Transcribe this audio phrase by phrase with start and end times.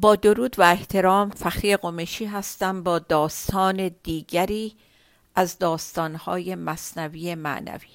[0.00, 4.76] با درود و احترام فخری قمشی هستم با داستان دیگری
[5.34, 7.88] از داستانهای مصنوی معنوی.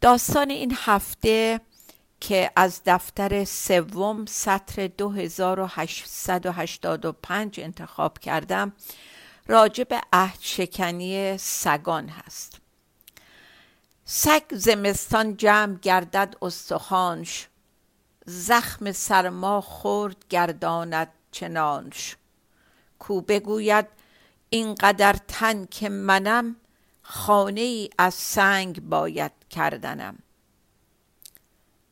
[0.00, 1.60] داستان این هفته
[2.20, 8.72] که از دفتر سوم سطر 2885 انتخاب کردم
[9.46, 12.60] راجع به عهد شکنی سگان هست.
[14.04, 17.48] سگ زمستان جمع گردد استخوانش.
[18.26, 22.16] زخم سرما خورد گرداند چنانش.
[22.98, 23.86] کو بگوید
[24.50, 26.56] اینقدر تن که منم
[27.02, 30.18] خانه ای از سنگ باید کردنم.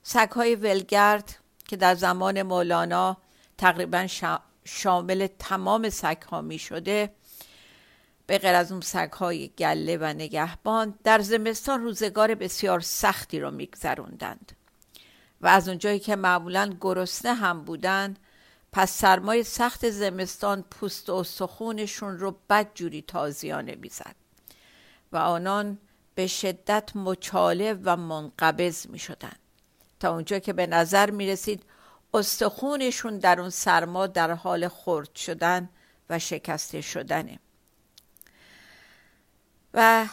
[0.03, 3.17] سگهای ولگرد که در زمان مولانا
[3.59, 4.07] تقریبا
[4.65, 7.15] شامل تمام سگها می شده
[8.27, 14.53] به غیر از اون سگهای گله و نگهبان در زمستان روزگار بسیار سختی رو میگذروندند.
[15.41, 18.17] و از اونجایی که معمولا گرسنه هم بودن
[18.73, 24.15] پس سرمای سخت زمستان پوست و استخونشون رو بدجوری تازیانه می‌زد
[25.13, 25.79] و آنان
[26.15, 29.33] به شدت مچاله و منقبض می شدن.
[30.01, 31.63] تا اونجا که به نظر می رسید
[32.15, 35.69] استخونشون در اون سرما در حال خرد شدن
[36.11, 37.39] و شکسته شدنه
[39.75, 40.07] و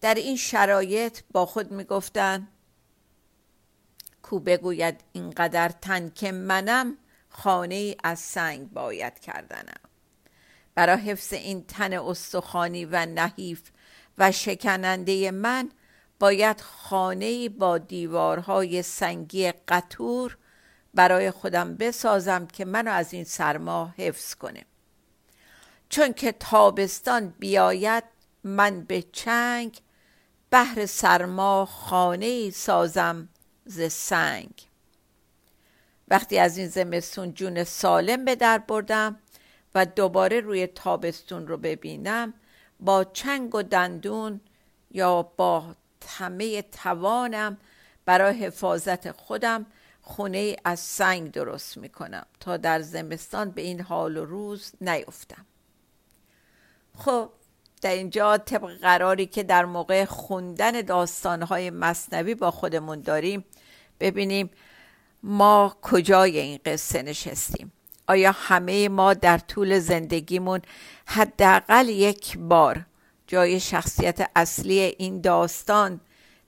[0.00, 2.48] در این شرایط با خود می گفتن
[4.32, 6.96] کو بگوید اینقدر تن که منم
[7.28, 9.80] خانه ای از سنگ باید کردنم.
[10.74, 13.62] برای حفظ این تن استخوانی و نحیف
[14.18, 15.70] و شکننده من
[16.20, 20.36] باید خانه با دیوارهای سنگی قطور
[20.94, 24.64] برای خودم بسازم که منو از این سرما حفظ کنه.
[25.88, 28.04] چون که تابستان بیاید
[28.44, 29.80] من به چنگ
[30.50, 33.28] بهر سرما خانه سازم
[33.64, 34.68] ز سنگ.
[36.08, 39.18] وقتی از این زمستون جون سالم به در بردم
[39.74, 42.34] و دوباره روی تابستون رو ببینم
[42.80, 44.40] با چنگ و دندون
[44.90, 45.76] یا با
[46.08, 47.56] همه توانم
[48.04, 49.66] برای حفاظت خودم
[50.02, 55.46] خونه از سنگ درست می کنم تا در زمستان به این حال و روز نیفتم.
[56.98, 57.30] خب
[57.82, 63.44] در اینجا طبق قراری که در موقع خوندن داستانهای مصنوی با خودمون داریم
[64.00, 64.50] ببینیم
[65.22, 67.72] ما کجای این قصه نشستیم.
[68.08, 70.60] آیا همه ما در طول زندگیمون
[71.06, 72.86] حداقل یک بار
[73.26, 76.00] جای شخصیت اصلی این داستان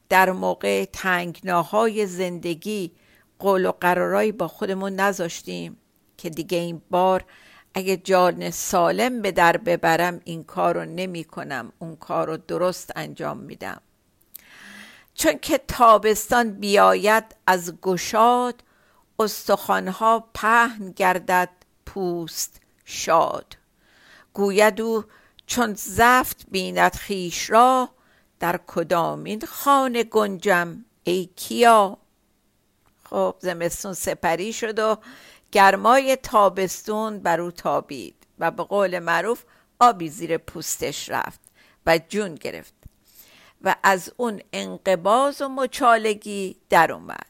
[0.09, 2.93] در موقع تنگناهای زندگی
[3.39, 5.77] قول و قرارایی با خودمون نذاشتیم
[6.16, 7.25] که دیگه این بار
[7.74, 11.72] اگه جان سالم به در ببرم این کار رو نمی کنم.
[11.78, 13.80] اون کار رو درست انجام میدم.
[15.14, 18.62] چون که تابستان بیاید از گشاد
[19.18, 21.50] استخوانها پهن گردد
[21.86, 23.56] پوست شاد.
[24.32, 25.04] گوید او
[25.46, 27.88] چون زفت بیند خیش را
[28.41, 31.98] در کدامین خانه گنجم؟ ای کیا؟
[33.10, 34.98] خب زمستون سپری شد و
[35.53, 39.44] گرمای تابستون بر او تابید و به قول معروف
[39.78, 41.41] آبی زیر پوستش رفت
[41.87, 42.75] و جون گرفت
[43.62, 47.27] و از اون انقباز و مچالگی در اومد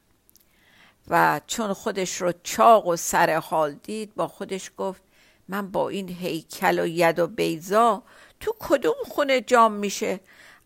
[1.08, 5.02] و چون خودش رو چاق و سر حال دید با خودش گفت
[5.48, 8.02] من با این هیکل و ید و بیزا
[8.40, 10.20] تو کدوم خونه جام میشه؟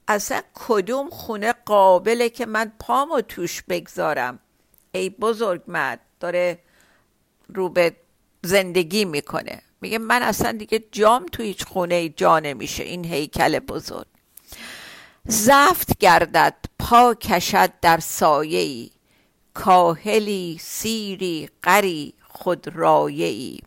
[0.08, 4.38] اصلا کدوم خونه قابله که من پامو توش بگذارم؟
[4.92, 6.58] ای بزرگ مرد داره
[7.54, 7.96] رو به
[8.42, 9.62] زندگی می‌کنه.
[9.80, 14.06] میگه من اصلا دیگه جام تو هیچ خونه جا نمیشه این هیکل بزرگ.
[15.24, 18.90] زفت گردد پا کشد در سایه
[19.54, 23.60] کاهلی سیری قری خود ای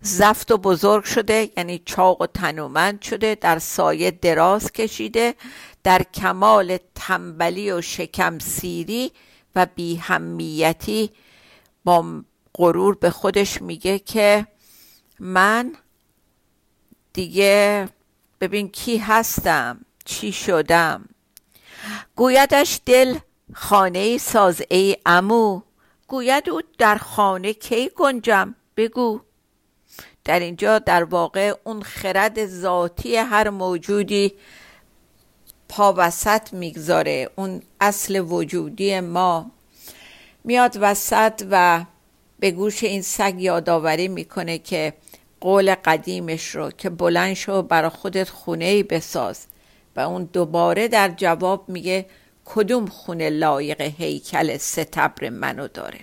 [0.00, 5.34] زفت و بزرگ شده یعنی چاق و تنومند شده در سایه دراز کشیده
[5.82, 9.12] در کمال تنبلی و شکم سیری
[9.54, 11.10] و بیهمیتی
[11.84, 12.22] با
[12.54, 14.46] غرور به خودش میگه که
[15.20, 15.72] من
[17.12, 17.88] دیگه
[18.40, 21.08] ببین کی هستم چی شدم؟
[22.16, 23.18] گویدش دل
[23.54, 25.62] خانه ساز ای امو
[26.06, 29.20] گوید او در خانه کی گنجم؟ بگو.
[30.24, 34.34] در اینجا در واقع اون خرد ذاتی هر موجودی
[35.68, 39.50] پا وسط می‌گذاره اون اصل وجودی ما.
[40.44, 41.84] میاد وسط و
[42.44, 44.92] به گوش این سگ یادآوری می‌کنه که
[45.40, 49.46] قول قدیمش رو که بلند شو برا خودت خونه ای بساز.
[49.96, 52.06] و اون دوباره در جواب میگه
[52.44, 56.00] کدوم خونه لایق هیکل ستبر منو داره.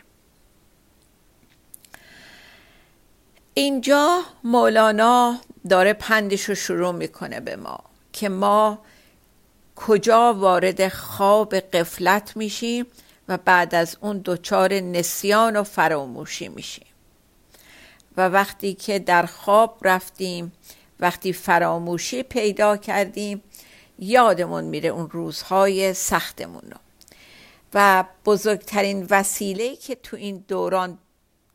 [3.53, 5.37] اینجا مولانا
[5.69, 7.79] داره پندش رو شروع می‌کنه به ما
[8.13, 8.79] که ما
[9.75, 12.85] کجا وارد خواب قفلت میشیم
[13.27, 16.87] و بعد از اون دچار نسیان و فراموشی میشیم.
[18.17, 20.51] و وقتی که در خواب رفتیم
[20.99, 23.43] وقتی فراموشی پیدا کردیم
[23.99, 26.77] یادمون میره اون روزهای سختمون رو.
[27.73, 30.97] و بزرگترین وسیله که تو این دوران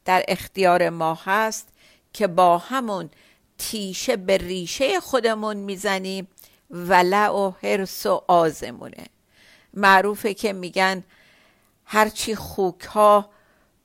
[0.05, 1.69] در اختیار ما هست
[2.13, 3.11] که با همون
[3.59, 6.29] تیشه به ریشه خودمون می‌زنیم
[6.71, 9.07] ولع و حرس و آزمونه.
[9.75, 11.05] معروفه که میگن
[11.87, 13.31] هرچی خوک ها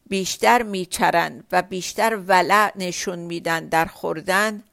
[0.06, 4.64] بیشتر میچرن و بیشتر ولع نشون میدن در خوردن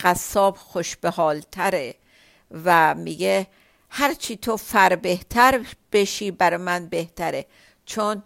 [0.00, 1.94] قصاب خوش به تره
[2.64, 3.46] و میگه
[3.90, 7.46] هرچی تو فر بهتر بشی بر من بهتره
[7.86, 8.22] چون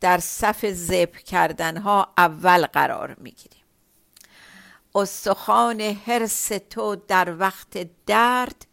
[0.00, 3.64] در صف زب کردن ها اول قرار می‌گیریم
[4.94, 8.66] استخوان حرس تو در وقت درد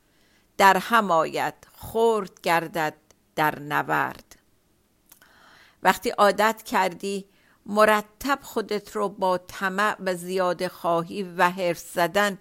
[0.57, 2.93] در هم آید خورد گردد
[3.35, 4.35] در نورد.
[5.83, 7.25] وقتی عادت کردی
[7.65, 12.37] مرتب خودت رو با طمع و زیاده خواهی و حرف زدن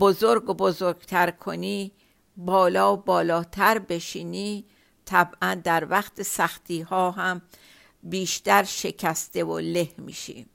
[0.00, 1.92] بزرگ و بزرگتر کنی
[2.36, 4.64] بالا و بالاتر بشینی.
[5.04, 7.42] طبعا در وقت سختی ها هم
[8.02, 10.46] بیشتر شکسته و له میشی.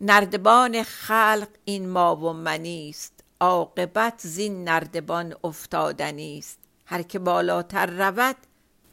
[0.00, 6.58] نردبان خلق این ما و منیست عاقبت زین نردبان افتادنی است.
[6.86, 8.36] هر که بالاتر رود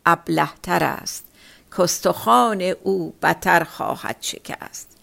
[0.05, 1.30] ابلهتر است.
[1.77, 4.97] کستخان او بتر خواهد شکست.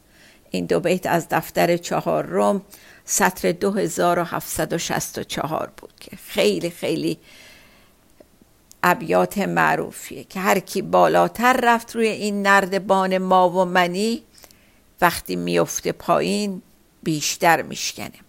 [0.51, 2.63] این دو بیت از دفتر چهار روم
[3.05, 7.19] سطر 2764 بود که خیلی خیلی
[8.83, 14.23] ابیات معروفیه که هر کی بالاتر رفت روی این نردبان ما و منی
[15.01, 16.63] وقتی میفته پایین
[17.03, 18.28] بیشتر میشکنه.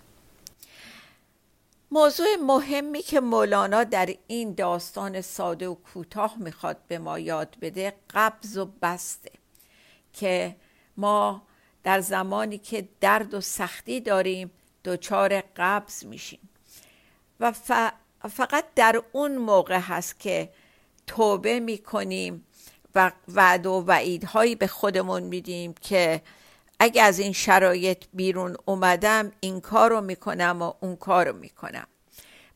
[1.91, 7.93] موضوع مهمی که مولانا در این داستان ساده و کوتاه می‌خواد به ما یاد بده
[8.09, 9.31] قبض و بسته
[10.13, 10.55] که
[10.97, 11.41] ما
[11.83, 14.51] در زمانی که درد و سختی داریم
[14.85, 16.49] دچار قبض میشیم.
[17.39, 17.51] و
[18.29, 20.49] فقط در اون موقع هست که
[21.07, 22.45] توبه می‌کنیم
[22.95, 26.21] و وعد و وعیدهایی به خودمون میدیم که
[26.79, 31.87] اگه از این شرایط بیرون اومدم این کار رو می‌کنم و اون کار رو می‌کنم.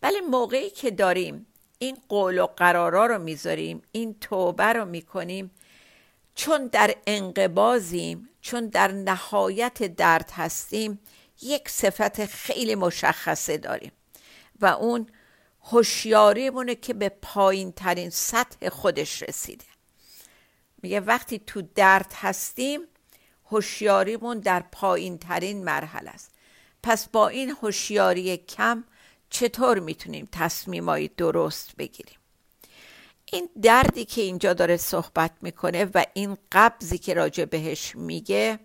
[0.02, 1.48] ولی موقعی که داریم
[1.80, 5.52] این قول و قرارا رو می‌ذاریم این توبه رو می‌کنیم
[6.36, 11.00] چون در انقبازیم چون در نهایت درد هستیم
[11.42, 13.92] یک صفت خیلی مشخصه داریم.
[14.62, 15.08] و اون
[15.62, 19.66] هوشیاریمونه که به پایین ترین سطح خودش رسیده.
[20.82, 22.82] میگه وقتی تو درد هستیم
[23.54, 26.32] هوشیاریمون در پایین ترین مرحله است.
[26.84, 28.84] پس با این هوشیاری کم
[29.30, 32.18] چطور می‌تونیم تصمیمایی درست بگیریم؟
[33.32, 38.60] این دردی که اینجا داره صحبت می‌کنه و این قبضی که راجع بهش میگه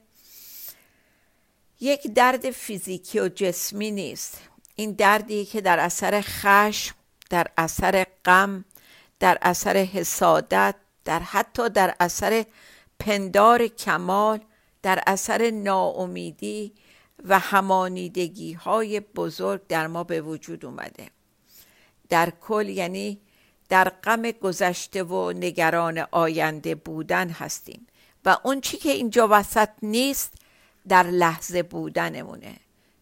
[1.80, 4.40] یک درد فیزیکی و جسمی نیست.
[4.74, 6.94] این دردی که در اثر خشم
[7.30, 8.64] در اثر غم
[9.20, 10.74] در اثر حسادت
[11.04, 12.44] در حتی در اثر
[12.98, 14.40] پندار کمال
[14.82, 16.73] در اثر ناامیدی
[17.25, 21.11] و همانیدگی های بزرگ در ما به وجود اومده.
[22.08, 23.20] در کل یعنی
[23.68, 27.87] در غم گذشته و نگران آینده بودن هستیم
[28.25, 30.35] و اون چی که اینجا وسط نیست
[30.88, 32.56] در لحظه بودنمونه.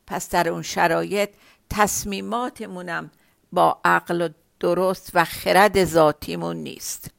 [0.06, 1.30] پس در اون شرایط
[1.70, 3.10] تصمیماتمونم
[3.52, 4.28] با عقل و
[4.60, 7.10] درست و خرد ذاتیمون نیست.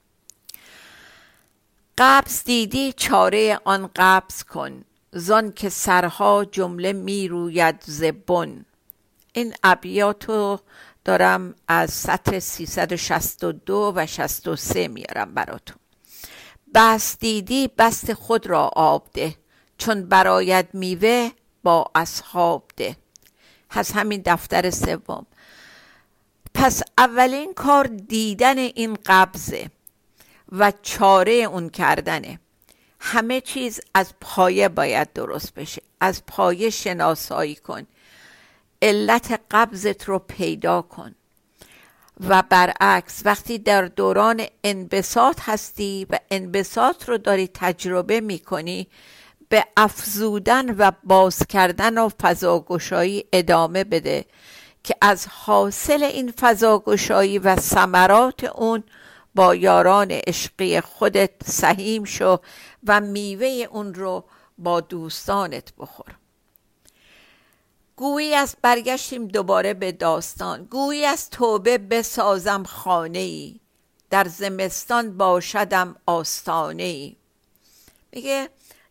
[1.98, 4.84] قبض دیدی چاره آن قبض کن.
[5.12, 8.66] زان که سرها جمله می روید زبون
[9.34, 10.60] این ابیاتو
[11.06, 15.78] دارم از سطر 362 و 63 میارم براتون.
[16.76, 19.36] بست دیدی بست خود را آب ده.
[19.78, 21.30] چون براید میوه
[21.64, 22.96] با اصحاب ده.
[23.70, 25.26] از همین دفتر سوم.
[26.54, 29.72] پس اولین کار دیدن این قبضه.
[30.52, 32.40] و چاره اون کردنه.
[33.00, 35.82] همه چیز از پایه باید درست بشه.
[36.00, 37.88] از پایه شناسایی کن.
[38.82, 41.16] علت قبضت رو پیدا کن.
[42.30, 48.88] و برعکس وقتی در دوران انبساط هستی و انبساط رو داری تجربه می‌کنی
[49.50, 54.26] به افزودن و باز کردن و فضاگشایی ادامه بده
[54.84, 58.84] که از حاصل این فضاگشایی و ثمرات اون
[59.38, 62.40] با یاران عشقی خودت سهیم شو
[62.88, 64.24] و میوه اون رو
[64.58, 66.16] با دوستانت بخور.
[67.96, 70.64] گویی از برگشتیم دوباره به داستان.
[70.64, 73.60] گویی از توبه بسازم خانه ای
[74.10, 77.16] در زمستان باشدم آستانه ای
[78.12, 78.50] میگه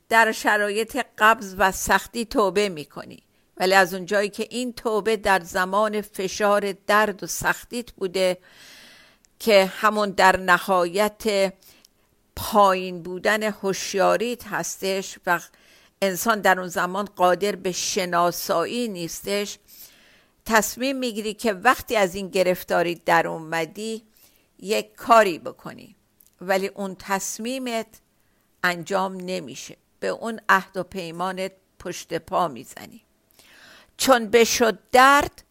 [0.08, 3.22] در شرایط قبض و سختی توبه می‌کنی.
[3.56, 8.38] ولی از اونجایی که این توبه در زمان فشار درد و سختیت بوده
[9.38, 11.52] که همون در نهایت
[12.36, 15.40] پایین بودن هوشیاریت هستش و
[16.02, 19.58] انسان در اون زمان قادر به شناسایی نیستش.
[20.44, 24.02] تصمیم می‌گیری که وقتی از این گرفتاری در اومدی
[24.58, 25.96] یک کاری بکنی
[26.40, 27.86] ولی اون تصمیمت
[28.64, 29.76] انجام نمیشه.
[30.00, 33.02] به اون عهد و پیمانت پشت پا می‌زنی.
[33.96, 35.42] چون بشد درد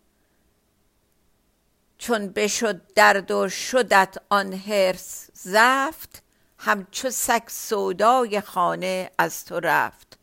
[1.98, 6.24] چون بشد درد و شدت آن هرس زفت
[6.58, 10.18] همچو سگ سودای خانه از تو رفت.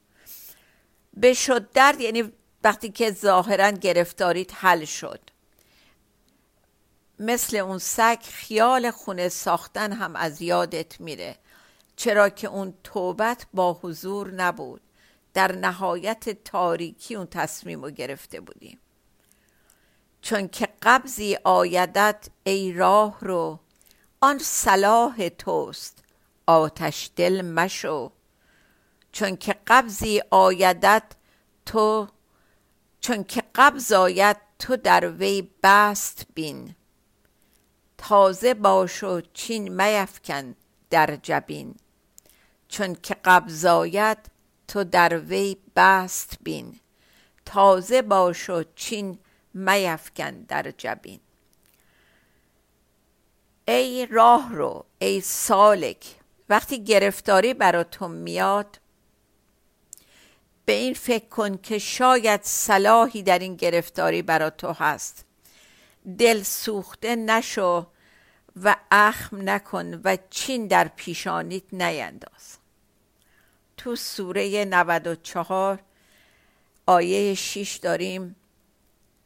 [1.23, 2.33] بشد درد یعنی
[2.64, 5.21] وقتی که ظاهرا گرفتاریت حل شد.
[7.19, 11.37] مثل اون سگ خیال خونه ساختن هم از یادت میره.
[11.97, 14.81] چرا که اون توبت با حضور نبود.
[15.35, 18.79] در نهایت تاریکی اون تصمیم رو گرفته بودیم.
[20.23, 23.59] چون که قبضی آیدت ای راه رو
[24.21, 26.05] آن صلاح توست
[26.47, 28.12] آتش دل مشو.
[29.12, 31.02] چون که قبضی آیدت
[31.67, 32.09] تو
[33.00, 36.75] چون که قبض آید تو در وی بست بین.
[37.99, 40.55] تازه باش و چین میفکن
[40.91, 41.75] در جبین.
[42.69, 44.19] چون که قبض آید
[44.69, 46.81] تو در وی بست بین.
[47.47, 49.19] تازه باش و چین
[49.55, 51.21] میفکن در جبین.
[53.69, 56.17] ای راه رو ای سالک
[56.49, 58.81] وقتی گرفتاری براتون میاد
[60.65, 65.25] به این فکر کن که شاید صلاحی در این گرفتاری برا تو هست.
[66.19, 67.87] دل سوخته نشو
[68.63, 72.59] و اخم نکن و چین در پیشانیت نینداز.
[73.77, 75.79] تو سوره 94
[76.87, 78.37] آیه 6 داریم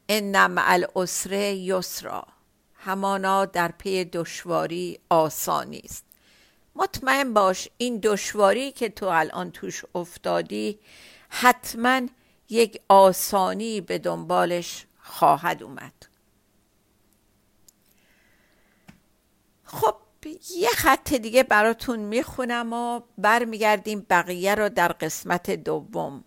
[0.08, 2.26] ان مع العسر یسرا
[2.74, 6.04] همانا در پی دشواری آسانی است.
[6.76, 10.78] مطمئن باش این دشواری که تو الان توش افتادی
[11.28, 12.00] حتما
[12.48, 15.92] یک آسانی به دنبالش خواهد اومد.
[19.64, 19.96] خب
[20.56, 26.24] یه خط دیگه براتون می‌خونم و برمیگردیم بقیه رو در قسمت دوم.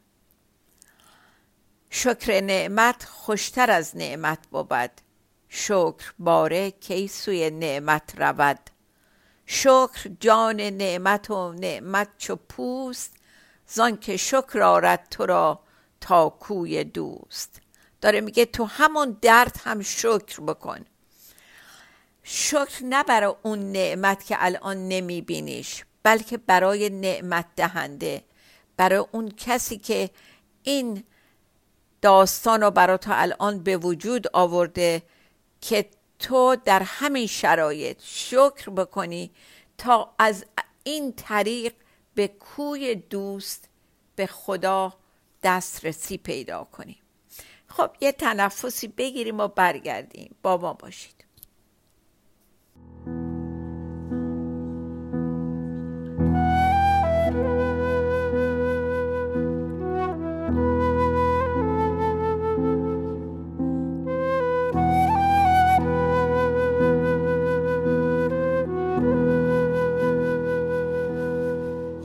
[1.90, 4.92] شکر نعمت خوشتر از نعمت بود.
[5.50, 8.60] شکر باره کی سوی نعمت رود.
[9.46, 13.14] شکر جان نعمت و نعمت چو پوست
[13.68, 15.60] زان که شکر آرد تو را
[16.02, 17.62] تا کوی دوست.
[18.02, 20.86] داره میگه تو همون درد هم شکر بکن.
[22.24, 28.24] شکر نه برای اون نعمت که الان نمیبینیش بلکه برای نعمت دهنده
[28.78, 30.10] برای اون کسی که
[30.64, 31.04] این
[32.02, 35.02] داستان رو برای تو الان به وجود آورده
[35.62, 35.90] که
[36.20, 39.32] تو در همین شرایط شکر بکنی
[39.78, 40.46] تا از
[40.84, 41.74] این طریق
[42.16, 43.70] به کوی دوست
[44.16, 44.94] به خدا
[45.44, 47.00] دسترسی پیدا کنیم
[47.68, 50.36] خب یه تنفسی بگیریم و برگردیم.
[50.42, 51.19] با ما باشید.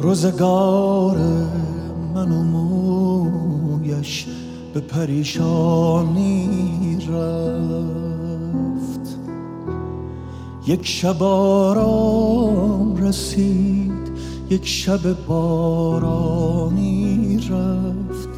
[0.05, 1.17] روزگار
[2.15, 4.27] من و مویش
[4.75, 6.49] به پریشانی
[7.11, 9.19] رفت.
[10.67, 14.11] یک شب آرام رسید
[14.51, 18.29] یک شب بارانی رفت.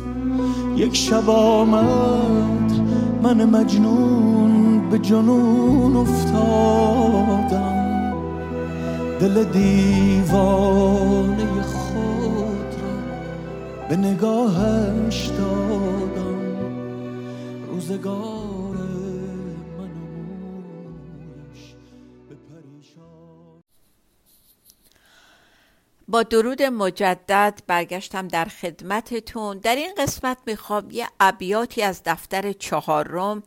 [0.76, 2.73] یک شب آمد
[3.23, 7.75] من مجنون به جنون افتادم.
[9.20, 11.46] دل دیوانه
[13.88, 16.56] به نگاهش دادم.
[17.66, 18.46] روزگار
[26.08, 29.58] با درود مجدد برگشتم در خدمتتون.
[29.58, 33.42] در این قسمت می‌خوام یه ابیاتی از دفتر چهارم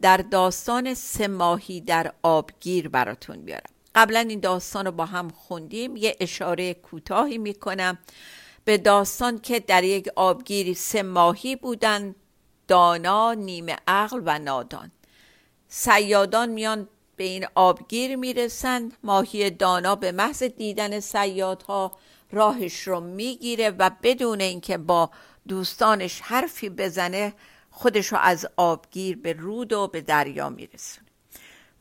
[0.00, 3.70] در داستان سه ماهی در آبگیر براتون بیارم.
[3.94, 5.96] قبلا این داستان رو با هم خوندیم.
[5.96, 7.98] یه اشاره کوتاهی می‌کنم
[8.64, 12.14] به داستان که در یک آبگیری سه ماهی بودن
[12.68, 14.90] دانا نیمه عقل و نادان.
[15.68, 21.92] سیادان میان به این آبگیر می‌رسند ماهی دانا به محض دیدن سیادها
[22.32, 25.10] راهش رو می‌گیره و بدون اینکه با
[25.48, 27.34] دوستانش حرفی بزنه
[27.70, 31.09] خودش رو از آبگیر به رود و به دریا میرسونه.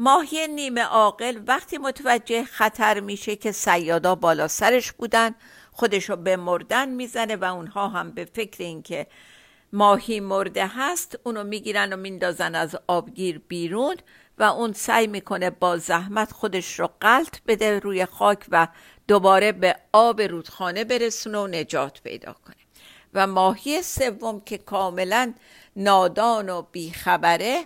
[0.01, 5.36] ماهی نیمه عاقل وقتی متوجه خطر میشه که سیادا بالا سرش بودن
[5.72, 9.08] خودش رو به مردن می‌زنه و اونها هم به فکر اینکه
[9.74, 13.96] ماهی مرده هست اونو می‌گیرن و میندازن از آبگیر بیرون
[14.38, 18.68] و اون سعی می‌کنه با زحمت خودش رو قلط بده روی خاک و
[19.08, 22.56] دوباره به آب رودخانه برسونه و نجات پیدا کنه.
[23.13, 25.34] و ماهی سوم که کاملا
[25.75, 27.65] نادان و بیخبره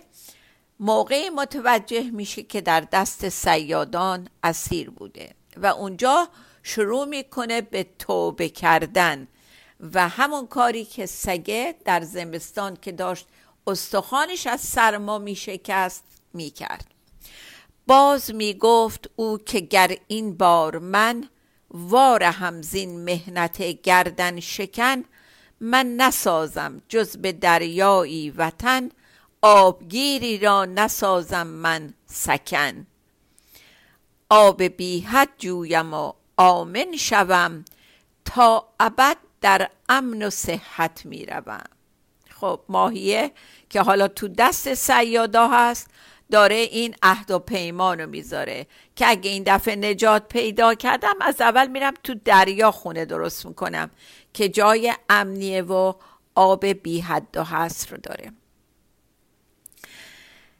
[0.80, 6.28] موقعی متوجه میشه که در دست سیادان اسیر بوده و اونجا
[6.62, 9.28] شروع می‌کنه به توبه کردن
[9.92, 13.26] و همون کاری که سگه در زمستان که داشت
[13.66, 16.86] استخوانش از سرما میشکست می‌کرد.
[17.86, 21.28] باز می‌گفت او که گر این بار من
[21.70, 25.04] وار همزین مهنت گردن شکن
[25.60, 28.90] من نسازم جز به دریایی وطن
[29.46, 32.86] آبگیری را نسازم من سکن.
[34.28, 37.64] آب بیحد جویم و آمن شوم
[38.24, 41.64] تا ابد در امن و صحت می‌روم
[42.30, 43.32] خب ماهیه
[43.70, 45.90] که حالا تو دست سیادا هست
[46.30, 48.66] داره این عهد و پیمان رو می‌ذاره
[48.96, 53.90] که اگه این دفعه نجات پیدا کردم از اول میرم تو دریا خونه درست می‌کنم
[54.32, 55.92] که جای امنیه و
[56.34, 58.32] آب بی حد و حصر رو داره.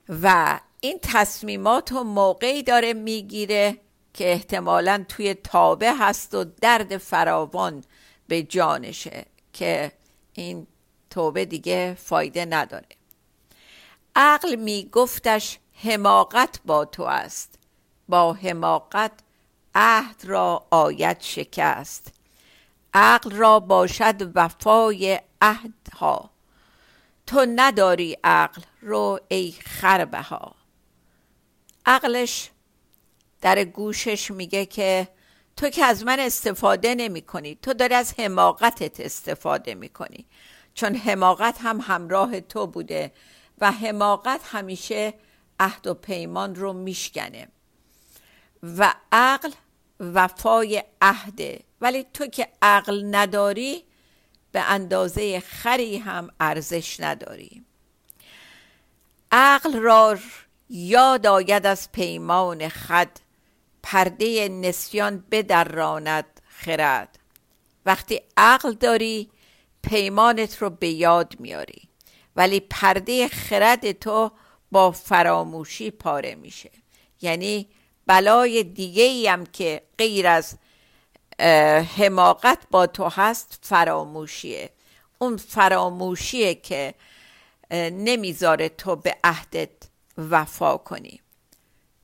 [0.09, 3.77] و این تصمیمات و موقعی داره می‌گیره
[4.15, 7.85] که احتمالا توی تابه هست و درد فراوان
[8.29, 9.93] به جانشه که
[10.33, 10.67] این
[11.11, 12.87] توبه دیگه فایده نداره.
[14.17, 17.59] عقل می گفتش حماقت با تو است.
[18.09, 19.13] با حماقت
[19.75, 22.13] عهد را آید شکست.
[22.95, 26.31] عقل را باشد وفای عهدها.
[27.27, 30.55] تو نداری عقل رو ای خربه ها
[31.87, 32.51] عقلش
[33.41, 35.09] در گوشش میگه که
[35.57, 40.27] تو که از من استفاده نمی کنی تو داری از حماقتت استفاده می کنی
[40.75, 43.13] چون حماقت هم همراه تو بوده
[43.59, 45.15] و حماقت همیشه
[45.61, 47.49] عهد و پیمان رو میشکنه.
[48.63, 49.51] و عقل
[50.01, 51.61] وفای عهده.
[51.81, 53.85] ولی تو که عقل نداری
[54.55, 57.65] به اندازه خری هم ارزش نداری.
[59.33, 60.19] عقل را
[60.71, 63.09] یاد آید از پیمان خد
[63.83, 67.19] پرده نسیان بدراند خرد.
[67.87, 69.31] وقتی عقل داری
[69.83, 71.89] پیمانت رو به یاد میاری.
[72.37, 74.31] ولی پرده خرد تو
[74.73, 76.71] با فراموشی پاره میشه.
[77.23, 77.69] یعنی
[78.07, 80.59] بلای دیگه ای هم که غیر از
[81.97, 84.71] حماقت با تو هست فراموشیه.
[85.19, 86.95] اون فراموشیه که
[87.71, 89.71] نمی‌ذاره تو به عهدت
[90.19, 91.21] وفا کنی.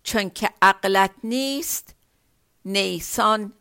[0.02, 1.94] چون که عقلت نیست
[2.64, 3.52] نیسان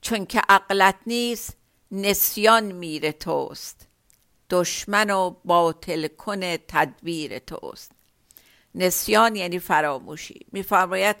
[0.00, 1.56] چون که عقلت نیست
[1.92, 3.86] نسیان میره توست.
[4.50, 7.92] دشمن و باطل کن تدبیر توست.
[8.74, 10.46] نسیان یعنی فراموشی.
[10.52, 11.16] میفرماید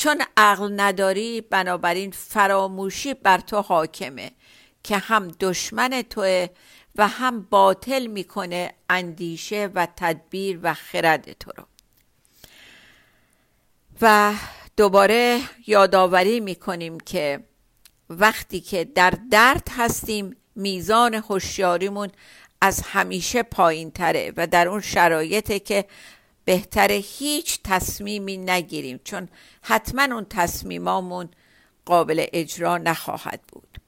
[0.00, 4.30] چون عقل نداری بنابراین فراموشی بر تو حاکمه
[4.82, 6.46] که هم دشمن توه
[6.96, 11.64] و هم باطل می‌کنه اندیشه و تدبیر و خرد تو رو.
[14.02, 14.34] و
[14.76, 17.44] دوباره یادآوری می‌کنیم که
[18.10, 22.08] وقتی که در درد هستیم میزان هوشیاریمون
[22.60, 25.84] از همیشه پایین تره و در اون شرایطه که
[26.50, 29.28] بهتره هیچ تصمیمی نگیریم چون
[29.62, 31.28] حتما اون تصمیمامون
[31.84, 33.78] قابل اجرا نخواهد بود.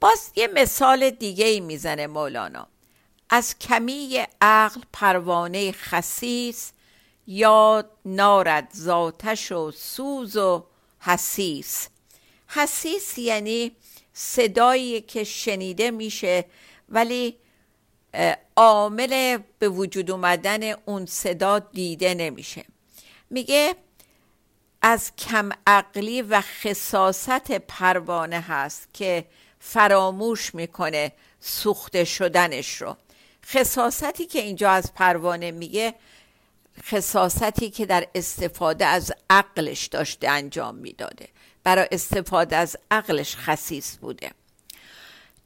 [0.00, 2.68] باز یه مثال دیگه ای می‌زنه مولانا.
[3.30, 6.72] از کمی عقل پروانه خسیس
[7.26, 10.64] یا نارد ذاتش و سوز و
[11.00, 11.88] حسیس.
[12.48, 13.72] حسیس یعنی
[14.12, 16.44] صدایی که شنیده میشه
[16.88, 17.36] ولی
[18.56, 22.64] عامل به وجود اومدن اون صدا دیده نمیشه.
[23.30, 23.74] میگه
[24.82, 29.24] از کم عقلی و خصاست پروانه هست که
[29.60, 32.96] فراموش می‌کنه سوخته شدنش رو.
[33.46, 35.94] خصاصتی که اینجا از پروانه میگه
[36.82, 41.28] خصاصتی که در استفاده از عقلش داشته انجام می‌داده.
[41.64, 44.30] برای استفاده از عقلش خصیص بوده.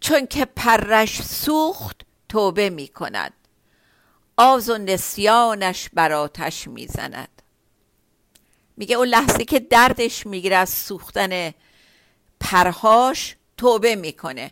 [0.00, 2.00] چون که پرش سوخت
[2.36, 3.32] توبه می کند
[4.36, 7.42] آز و نسیانش بر آتش می زند
[8.76, 11.54] میگه اون لحظه که دردش می‌گیره از سوختن
[12.40, 14.50] پرهاش توبه می‌کنه.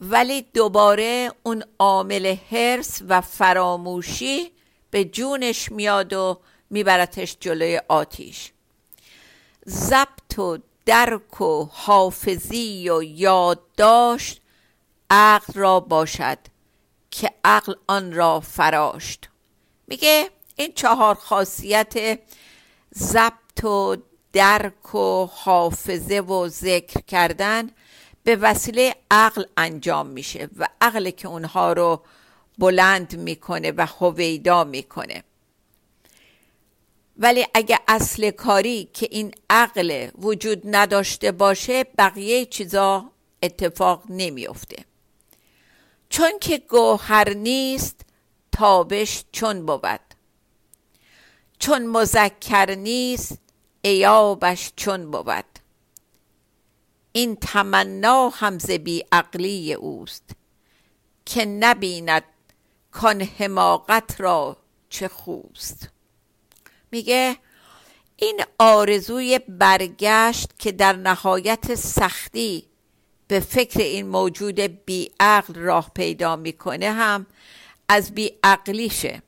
[0.00, 4.52] ولی دوباره اون عامل حرس و فراموشی
[4.90, 8.52] به جونش میاد و میبرتش جلوی آتیش.
[9.68, 14.40] ضبط و درک و حافظی و یادداشت
[15.10, 16.38] عقل را باشد.
[17.10, 19.28] که عقل آن را فراشت
[19.86, 22.20] میگه این چهار خاصیت
[22.94, 23.96] ضبط و
[24.32, 27.70] درک و حافظه و ذکر کردن
[28.24, 32.02] به وسیله عقل انجام میشه و عقل که اونها رو
[32.58, 35.24] بلند می‌کنه و هویدا می‌کنه.
[37.16, 43.10] ولی اگه اصل کاری که این عقل وجود نداشته باشه بقیه چیزا
[43.42, 44.84] اتفاق نمیافته.
[46.10, 48.00] چون که گوهر نیست
[48.52, 50.00] تابش چون بود.
[51.58, 53.38] چون مذکر نیست
[53.82, 55.44] ایابش چون بود.
[57.12, 60.30] این تمنا همز بی عقلی اوست.
[61.26, 62.24] که نبیند
[62.90, 64.56] کان حماقت را
[64.90, 65.88] چه خوست.
[66.90, 67.36] میگه
[68.16, 72.67] این آرزوی برگشت که در نهایت سختی
[73.30, 77.26] فکر این موجود بیعقل راه پیدا می‌کنه هم
[77.88, 79.22] از بیعقلیشه.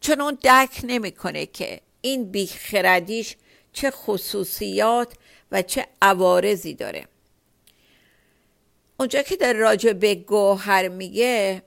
[0.00, 3.36] چون اون درک نمی‌کنه که این بیخردیش
[3.72, 5.14] چه خصوصیات
[5.52, 7.04] و چه عوارضی داره.
[8.98, 11.62] اونجا که در راجع به گوهر میگه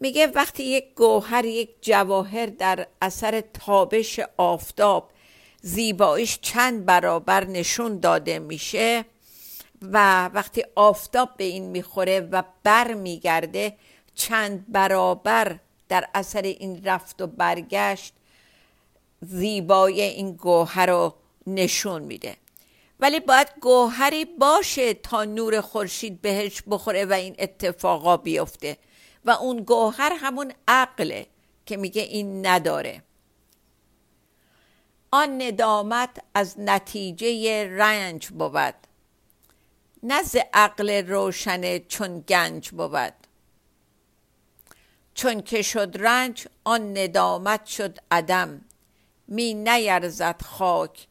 [0.00, 5.10] میگه وقتی یک گوهر یک جواهر در اثر تابش آفتاب
[5.62, 9.04] زیباییش چند برابر نشون داده میشه
[9.82, 13.76] و وقتی آفتاب به این می‌خوره و بر میگرده
[14.14, 15.58] چند برابر
[15.88, 18.14] در اثر این رفت و برگشت
[19.20, 21.14] زیبایی این گوهر رو
[21.46, 22.36] نشون میده.
[23.00, 28.76] ولی باید گوهری باشه تا نور خورشید بهش بخوره و این اتفاقا بیفته.
[29.24, 31.26] و اون گوهر همون عقله
[31.66, 33.02] که میگه این نداره.
[35.10, 38.85] آن ندامت از نتیجه رنج بود.
[40.02, 43.14] نزد عقل روشن چون گنج بود.
[45.14, 48.64] چون که شد رنج آن ندامت شد عدم.
[49.28, 51.06] می نیرزد خاک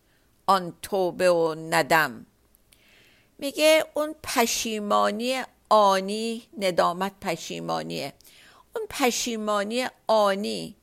[0.46, 2.26] آن توبه و ندم.
[3.38, 8.14] میگه اون پشیمانی آنی ندامت پشیمانیه.
[8.76, 10.76] اون پشیمانی آنی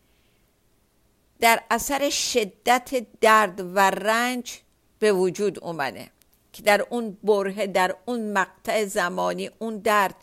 [1.41, 4.59] در اثر شدت درد و رنج
[4.99, 6.11] به وجود اومده.
[6.53, 10.15] که در اون بره در اون مقطع زمانی اون درد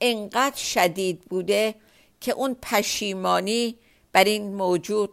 [0.00, 1.74] انقدر شدید بوده
[2.20, 3.78] که اون پشیمانی
[4.12, 5.10] بر این موجود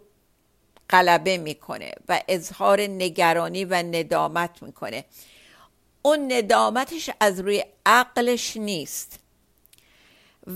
[0.89, 5.06] غلبه می‌کنه و اظهار نگرانی و ندامت می‌کنه.
[6.02, 9.20] اون ندامتش از روی عقلش نیست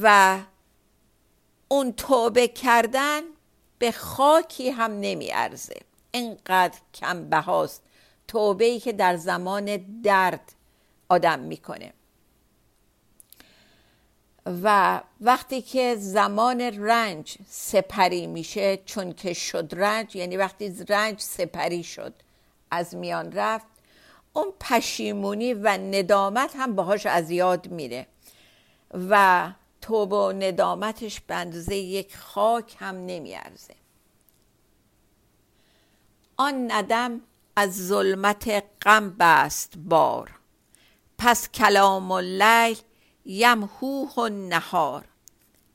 [0.02, 0.40] و
[1.68, 3.22] اون توبه کردن
[3.80, 5.76] به خاکی هم نمیارزه.
[6.12, 7.84] اینقدر کم بهاست
[8.30, 10.54] توبه ای که در زمان درد
[11.10, 11.94] آدم می‌کنه.
[14.46, 21.84] و وقتی که زمان رنج سپری میشه چون که شد رنج یعنی وقتی رنج سپری
[21.84, 22.14] شد
[22.72, 23.68] از میان رفت
[24.34, 28.08] اون پشیمونی و ندامت هم باهاش از یاد میره.
[29.10, 33.76] و توبه و ندامتش به اندازه یک خاک هم نمیارزه.
[36.38, 37.22] آن ندم
[37.60, 40.32] از ظلمت غم بست بار.
[41.18, 42.78] پس کلام اللیل
[43.26, 45.06] یمهوه و نهار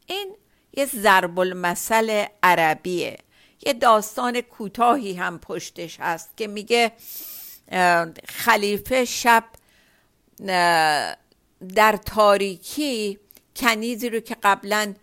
[0.07, 0.35] این
[0.73, 3.18] یه ضرب المثل عربیه.
[3.66, 6.92] یه داستان کوتاهی هم پشتش هست که میگه
[8.29, 9.44] خلیفه شب
[11.75, 13.18] در تاریکی
[13.57, 14.94] کنیزی رو که قبلا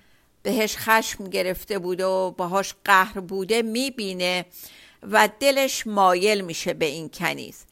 [0.43, 4.45] بهش خشم گرفته بوده و باهاش قهر بوده می‌بینه.
[5.03, 7.65] و دلش مایل میشه به این کنیز.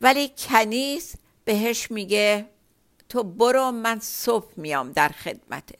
[0.00, 2.48] ولی کنیز بهش میگه
[3.08, 5.74] تو برو من صبح میام در خدمتت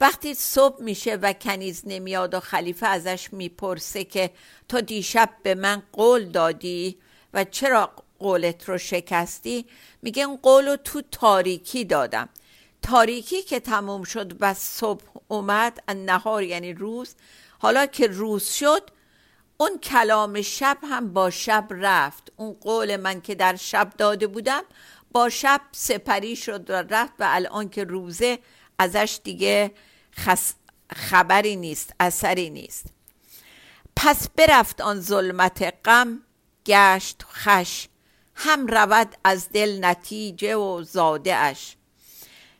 [0.00, 4.30] وقتی صبح میشه و کنیز نمیاد و خلیفه ازش می‌پرسه که
[4.68, 6.98] تو دیشب به من قول دادی
[7.34, 9.66] و چرا قولت رو شکستی؟
[10.02, 12.28] میگه اون قول رو تو تاریکی دادم.
[12.82, 17.14] تاریکی که تموم شد و صبح اومد نهار یعنی روز
[17.58, 18.90] حالا که روز شد
[19.58, 22.32] اون کلام شب هم با شب رفت.
[22.36, 24.62] اون قول من که در شب داده بودم
[25.12, 28.38] با شب سپری شد و رفت و الان که روزه
[28.78, 29.72] ازش دیگه
[30.92, 32.86] خبری نیست اثری نیست.
[33.96, 36.22] پس برفت آن ظلمت غم
[36.66, 37.88] گشت خش
[38.34, 41.76] هم رود از دل نتیجه و زاده اش.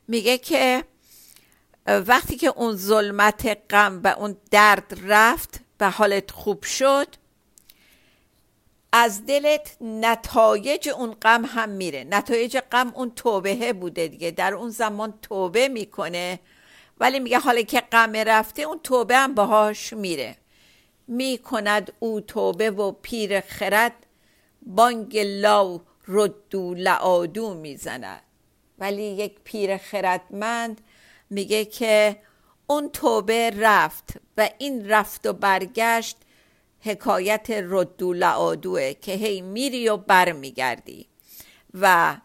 [0.09, 0.85] میگه که
[1.87, 7.07] وقتی که اون ظلمت غم و اون درد رفت و حالت خوب شد
[8.93, 12.05] از دلت نتایج اون غم هم میره.
[12.05, 14.31] نتایج غم اون توبه بوده دیگه.
[14.31, 16.41] در اون زمان توبه می‌کنه
[17.01, 20.37] ولی میگه حالا که غم رفته اون توبه هم باهاش میره.
[21.09, 24.07] می‌کند او توبه و پیر خرد
[24.63, 28.23] بانگ لاو ردو لعادو می‌زند.
[28.79, 30.81] ولی یک پیر خردمند
[31.31, 32.17] میگه که
[32.67, 36.17] اون توبه رفت و این رفت و برگشت
[36.81, 41.07] حکایت ردو لعادوه که هی میری و بر میگردی
[41.75, 42.17] و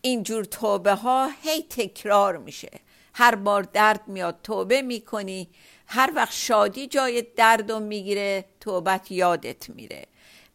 [0.00, 2.70] اینجور توبه ها هی تکرار میشه.
[3.14, 5.48] هر بار درد میاد توبه می‌کنی
[5.86, 10.04] هر وقت شادی جای درد رو می‌گیره توبت یادت میره.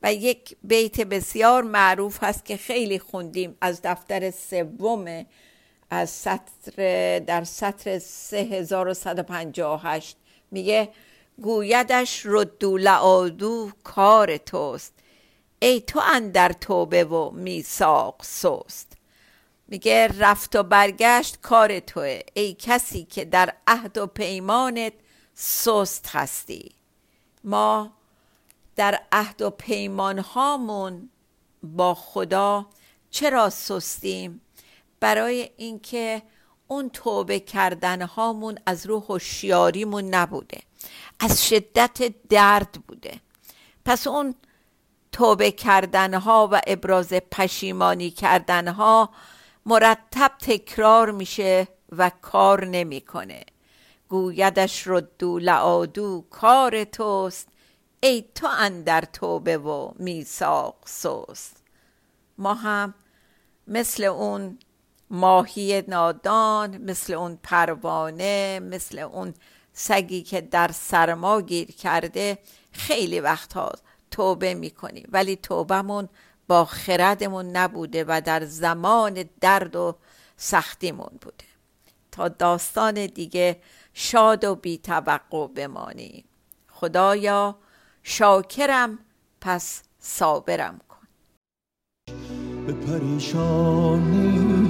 [0.03, 5.25] و یک بیت بسیار معروف هست که خیلی خوندیم از دفتر سوم
[5.93, 10.17] از سطر در سطر 3158
[10.51, 10.89] میگه
[11.41, 14.93] گویدش ردو لعادو کار توست
[15.59, 18.97] ای تو اندر توبه و میساق سوست
[19.67, 24.93] میگه رفت و برگشت کار توه ای کسی که در عهد و پیمانت
[25.33, 26.71] سست هستی.
[27.43, 27.91] ما
[28.75, 31.09] در عهد و پیمان هامون
[31.63, 32.65] با خدا
[33.09, 34.41] چرا سستیم؟
[35.03, 36.21] برای اینکه
[36.67, 40.59] اون توبه کردن هامون از روح هوشیاریمون نبوده.
[41.19, 43.19] از شدت درد بوده.
[43.85, 44.35] پس اون
[45.11, 49.09] توبه کردن ها و ابراز پشیمانی کردن ها
[49.65, 53.43] مرتب تکرار میشه و کار نمی‌کنه.
[54.09, 57.47] گویدش ردو لعادو کار توست.
[58.03, 61.63] ای تو اندر توبه و میساق سوست
[62.37, 62.93] ما هم
[63.67, 64.57] مثل اون
[65.09, 69.33] ماهی نادان مثل اون پروانه مثل اون
[69.73, 72.37] سگی که در سرما گیر کرده
[72.71, 73.71] خیلی وقتها
[74.11, 76.09] توبه می‌کنیم ولی توبهمون
[76.47, 79.95] با خردمون نبوده و در زمان درد و
[80.37, 81.45] سختیمون بوده.
[82.11, 83.61] تا داستان دیگه
[83.93, 86.23] شاد و بی توقع بمانیم
[86.67, 87.55] خدایا
[88.03, 88.99] شاکرم
[89.41, 91.07] پس صابرم کن.
[92.67, 94.62] به پریشانی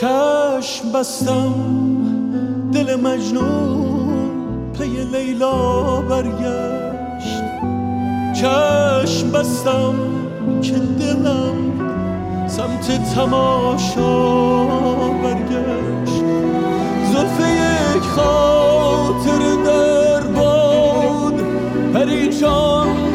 [0.00, 1.54] چشم بستم
[2.72, 7.42] دل مجنون پی لیلا برگشت.
[8.34, 9.94] چشم بستم
[10.62, 11.56] که دلم
[12.46, 14.26] سمت تماشا
[15.22, 16.24] برگشت.
[17.12, 21.34] زلف یک خاطر در باد
[21.94, 23.05] پریشان